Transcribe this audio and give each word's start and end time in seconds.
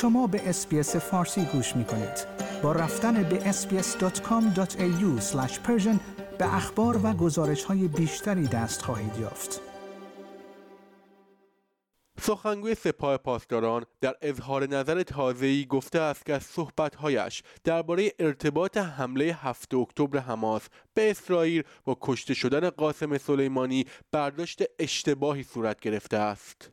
شما 0.00 0.26
به 0.26 0.48
اسپیس 0.48 0.96
فارسی 0.96 1.44
گوش 1.44 1.76
می 1.76 1.84
کنید. 1.84 2.26
با 2.62 2.72
رفتن 2.72 3.22
به 3.22 3.52
sbs.com.au 3.52 5.20
به 6.38 6.54
اخبار 6.54 7.00
و 7.06 7.12
گزارش 7.12 7.64
های 7.64 7.88
بیشتری 7.88 8.46
دست 8.46 8.82
خواهید 8.82 9.18
یافت. 9.20 9.60
سخنگوی 12.20 12.74
سپاه 12.74 13.16
پاسداران 13.16 13.84
در 14.00 14.14
اظهار 14.22 14.66
نظر 14.66 15.02
تازه‌ای 15.02 15.66
گفته 15.66 16.00
است 16.00 16.26
که 16.26 16.34
از 16.34 16.42
صحبت‌هایش 16.42 17.42
درباره 17.64 18.12
ارتباط 18.18 18.76
حمله 18.76 19.24
7 19.24 19.74
اکتبر 19.74 20.18
حماس 20.18 20.62
به 20.94 21.10
اسرائیل 21.10 21.62
با 21.84 21.96
کشته 22.00 22.34
شدن 22.34 22.70
قاسم 22.70 23.18
سلیمانی 23.18 23.84
برداشت 24.12 24.62
اشتباهی 24.78 25.42
صورت 25.42 25.80
گرفته 25.80 26.16
است. 26.16 26.70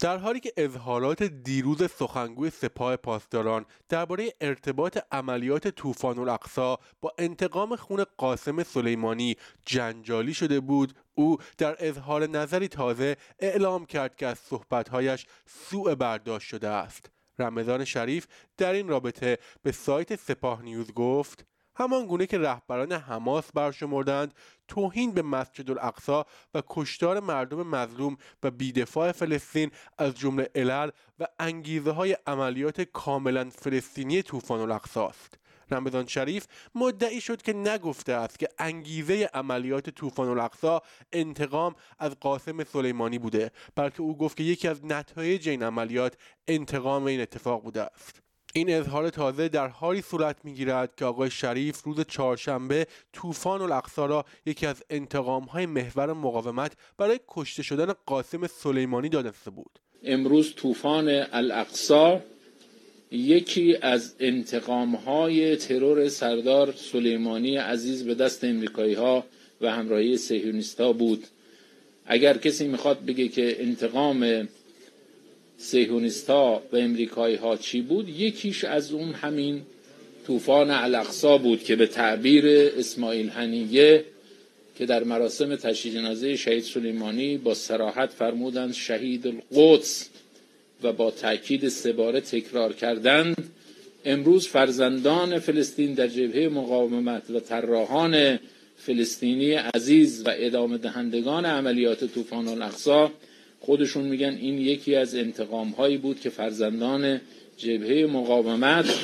در 0.00 0.18
حالی 0.18 0.40
که 0.40 0.52
اظهارات 0.56 1.22
دیروز 1.22 1.90
سخنگوی 1.90 2.50
سپاه 2.50 2.96
پاسداران 2.96 3.66
درباره 3.88 4.32
ارتباط 4.40 4.98
عملیات 5.12 5.68
طوفان 5.68 6.18
الاقصا 6.18 6.78
با 7.00 7.12
انتقام 7.18 7.76
خون 7.76 8.04
قاسم 8.16 8.62
سلیمانی 8.62 9.36
جنجالی 9.64 10.34
شده 10.34 10.60
بود 10.60 10.92
او 11.14 11.36
در 11.58 11.76
اظهار 11.78 12.26
نظری 12.26 12.68
تازه 12.68 13.16
اعلام 13.38 13.86
کرد 13.86 14.16
که 14.16 14.26
از 14.26 14.38
صحبتهایش 14.38 15.26
سوء 15.46 15.94
برداشت 15.94 16.48
شده 16.48 16.68
است. 16.68 17.10
رمضان 17.38 17.84
شریف 17.84 18.26
در 18.56 18.72
این 18.72 18.88
رابطه 18.88 19.38
به 19.62 19.72
سایت 19.72 20.16
سپاه 20.16 20.62
نیوز 20.62 20.92
گفت 20.92 21.46
همان 21.76 22.06
گونه 22.06 22.26
که 22.26 22.38
رهبران 22.38 22.92
حماس 22.92 23.52
برشمردند 23.52 24.34
توهین 24.68 25.12
به 25.12 25.22
مسجد 25.22 25.70
الاقصا 25.70 26.26
و 26.54 26.62
کشتار 26.68 27.20
مردم 27.20 27.62
مظلوم 27.62 28.16
و 28.42 28.50
بیدفاع 28.50 29.12
فلسطین 29.12 29.70
از 29.98 30.14
جمله 30.14 30.50
علل 30.54 30.90
و 31.18 31.26
انگیزه 31.38 31.90
های 31.90 32.16
عملیات 32.26 32.80
کاملا 32.80 33.50
فلسطینی 33.50 34.22
طوفان 34.22 34.60
الاقصا 34.60 35.08
است. 35.08 35.38
رمضان 35.70 36.06
شریف 36.06 36.46
مدعی 36.74 37.20
شد 37.20 37.42
که 37.42 37.52
نگفته 37.52 38.12
است 38.12 38.38
که 38.38 38.48
انگیزه 38.58 39.30
عملیات 39.34 39.90
طوفان 39.90 40.28
الاقصا 40.28 40.82
انتقام 41.12 41.74
از 41.98 42.20
قاسم 42.20 42.64
سلیمانی 42.64 43.18
بوده 43.18 43.50
بلکه 43.74 44.00
او 44.02 44.16
گفت 44.18 44.36
که 44.36 44.42
یکی 44.42 44.68
از 44.68 44.84
نتایج 44.84 45.48
این 45.48 45.62
عملیات 45.62 46.16
انتقام 46.48 47.04
این 47.04 47.20
اتفاق 47.20 47.62
بوده 47.62 47.82
است. 47.82 48.25
این 48.56 48.70
اظهار 48.70 49.10
تازه 49.10 49.48
در 49.48 49.68
حالی 49.68 50.02
صورت 50.02 50.36
می‌گیرد 50.44 50.96
که 50.96 51.04
آقای 51.04 51.30
شریف 51.30 51.82
روز 51.82 52.00
چهارشنبه 52.08 52.86
طوفان 53.12 53.62
الاقصا 53.62 54.06
را 54.06 54.24
یکی 54.46 54.66
از 54.66 54.82
انتقام 54.90 55.42
های 55.42 55.66
محور 55.66 56.12
مقاومت 56.12 56.72
برای 56.98 57.20
کشته 57.28 57.62
شدن 57.62 57.92
قاسم 58.06 58.46
سلیمانی 58.46 59.08
دانسته 59.08 59.50
بود. 59.50 59.78
امروز 60.04 60.54
طوفان 60.54 61.08
الاقصا 61.32 62.20
یکی 63.10 63.76
از 63.82 64.14
انتقام 64.20 64.96
های 64.96 65.56
ترور 65.56 66.08
سردار 66.08 66.72
سلیمانی 66.72 67.56
عزیز 67.56 68.04
به 68.04 68.14
دست 68.14 68.44
امریکایی 68.44 68.94
ها 68.94 69.24
و 69.60 69.72
همراهی 69.72 70.16
سهیونیستا 70.16 70.92
بود. 70.92 71.26
اگر 72.06 72.36
کسی 72.36 72.68
می‌خواد 72.68 73.04
بگه 73.04 73.28
که 73.28 73.62
انتقام 73.62 74.48
سهیونیستا 75.58 76.62
و 76.72 76.76
امریکایی 76.76 77.36
ها 77.36 77.56
چی 77.56 77.80
بود؟ 77.80 78.08
یکیش 78.08 78.64
از 78.64 78.92
اون 78.92 79.12
همین 79.12 79.62
طوفان 80.26 80.70
الاقصا 80.70 81.38
بود 81.38 81.64
که 81.64 81.76
به 81.76 81.86
تعبیر 81.86 82.44
اسماعیل 82.78 83.28
هنیه 83.28 84.04
که 84.78 84.86
در 84.86 85.04
مراسم 85.04 85.56
تشییع 85.56 85.94
جنازه 85.94 86.36
شهید 86.36 86.64
سلیمانی 86.64 87.38
با 87.38 87.54
سراحت 87.54 88.10
فرمودند 88.10 88.74
شهید 88.74 89.26
القدس 89.26 90.08
و 90.82 90.92
با 90.92 91.10
تاکید 91.10 91.68
سه 91.68 92.20
تکرار 92.20 92.72
کردند. 92.72 93.50
امروز 94.04 94.48
فرزندان 94.48 95.38
فلسطین 95.38 95.94
در 95.94 96.06
جبهه 96.06 96.48
مقاومت 96.48 97.30
و 97.30 97.40
طراحان 97.40 98.38
فلسطینی 98.78 99.52
عزیز 99.52 100.22
و 100.26 100.30
ادامه 100.36 100.78
دهندگان 100.78 101.44
عملیات 101.44 102.04
طوفان 102.04 102.48
الاقصا 102.48 103.12
خودشون 103.60 104.04
میگن 104.04 104.34
این 104.40 104.58
یکی 104.58 104.96
از 104.96 105.14
انتقام 105.14 105.68
هایی 105.68 105.98
بود 105.98 106.20
که 106.20 106.30
فرزندان 106.30 107.20
جبهه 107.56 108.06
مقاومت 108.06 108.94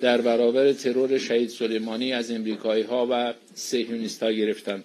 در 0.00 0.20
برابر 0.20 0.72
ترور 0.72 1.18
شهید 1.18 1.48
سلیمانی 1.48 2.12
از 2.12 2.30
امریکایی 2.30 2.82
ها 2.82 3.06
و 3.10 3.34
سهیونیست 3.54 4.22
ها 4.22 4.30
گرفتن. 4.30 4.84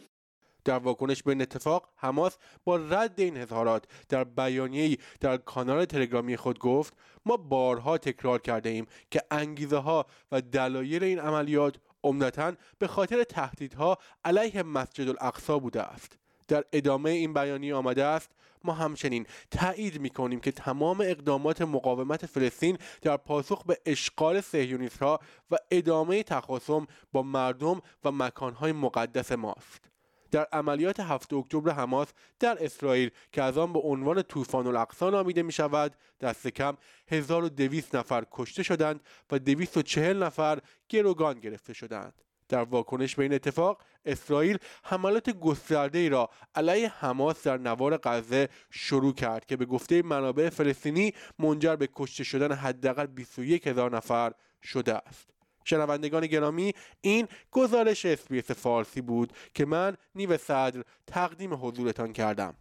در 0.66 0.78
واکنش 0.78 1.24
به 1.24 1.32
این 1.32 1.42
اتفاق 1.42 1.90
حماس 1.96 2.38
با 2.64 2.76
رد 2.76 3.14
این 3.18 3.38
اظهارات 3.38 3.84
در 4.10 4.24
بیانیه‌ای 4.24 4.98
در 5.20 5.38
کانال 5.38 5.86
تلگرامی 5.86 6.38
خود 6.38 6.60
گفت 6.60 6.94
ما 7.26 7.38
بارها 7.38 7.98
تکرار 7.98 8.42
کرده 8.42 8.70
ایم 8.70 8.86
که 9.12 9.22
انگیزه 9.32 9.78
ها 9.78 10.06
و 10.32 10.42
دلایل 10.42 11.04
این 11.04 11.20
عملیات 11.20 11.76
عمدتا 12.04 12.54
به 12.80 12.88
خاطر 12.88 13.24
تهدیدها 13.24 13.98
علیه 14.26 14.64
مسجد 14.64 15.10
الاقصا 15.10 15.60
بوده 15.60 15.82
است. 15.82 16.18
در 16.48 16.64
ادامه 16.74 17.10
این 17.10 17.34
بیانیه 17.34 17.76
آمده 17.76 18.04
است 18.04 18.30
ما 18.64 18.74
همچنین 18.74 19.26
تایید 19.52 20.02
می 20.02 20.10
کنیم 20.10 20.40
که 20.40 20.52
تمام 20.52 21.02
اقدامات 21.02 21.62
مقاومت 21.62 22.26
فلسطین 22.26 22.78
در 23.02 23.18
پاسخ 23.18 23.64
به 23.64 23.78
اشغال 23.86 24.42
سهیونیست 24.42 25.04
ها 25.04 25.20
و 25.52 25.56
ادامه 25.72 26.24
تخاصم 26.24 26.88
با 27.12 27.22
مردم 27.22 27.82
و 28.04 28.12
مکانهای 28.12 28.72
مقدس 28.72 29.32
ماست. 29.32 29.90
در 30.32 30.48
عملیات 30.54 31.00
7 31.00 31.34
اکتبر 31.34 31.72
حماس 31.72 32.08
در 32.40 32.66
اسرائیل 32.66 33.12
که 33.32 33.44
از 33.44 33.58
آن 33.58 33.74
به 33.74 33.80
عنوان 33.80 34.22
طوفان 34.22 34.68
الاقصا 34.68 35.10
نامیده 35.10 35.44
می 35.44 35.52
شود 35.52 35.96
دست 36.22 36.48
کم 36.48 36.78
1200 37.08 37.96
نفر 37.96 38.26
کشته 38.32 38.64
شدند 38.64 39.02
و 39.32 39.40
240 39.40 40.24
نفر 40.24 40.60
گروگان 40.90 41.40
گرفته 41.40 41.74
شدند. 41.74 42.22
در 42.50 42.64
واکنش 42.64 43.16
به 43.16 43.24
این 43.24 43.34
اتفاق 43.34 43.82
اسرائیل 44.06 44.58
حملات 44.84 45.30
گسترده 45.30 46.00
ای 46.00 46.10
را 46.10 46.30
علیه 46.56 46.90
حماس 46.90 47.44
در 47.44 47.58
نوار 47.58 47.98
غزه 48.04 48.50
شروع 48.72 49.14
کرد 49.14 49.46
که 49.46 49.58
به 49.58 49.66
گفته 49.66 50.02
منابع 50.02 50.50
فلسطینی 50.50 51.14
منجر 51.40 51.76
به 51.76 51.90
کشته 51.96 52.24
شدن 52.24 52.52
حداقل 52.52 53.06
21 53.06 53.68
هزار 53.68 53.96
نفر 53.96 54.32
شده 54.64 54.94
است 54.94 55.30
شنوندگان 55.64 56.28
گرامی 56.28 56.74
این 57.02 57.28
گزارش 57.52 58.06
SBS 58.06 58.52
فارسی 58.52 59.02
بود 59.02 59.34
که 59.54 59.66
من 59.66 59.98
نیو 60.16 60.38
صدر 60.38 60.84
تقدیم 61.08 61.54
حضورتان 61.54 62.14
کردم 62.14 62.54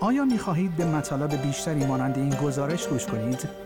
آیا 0.00 0.24
می 0.24 0.38
خواهید 0.38 0.76
به 0.76 0.84
مطالب 0.84 1.42
بیشتری 1.42 1.86
مانند 1.86 2.18
این 2.18 2.30
گزارش 2.30 2.88
گوش 2.88 3.06
کنید؟ 3.06 3.65